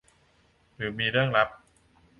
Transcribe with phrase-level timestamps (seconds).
[0.75, 1.49] หรือมีเรื่องลับ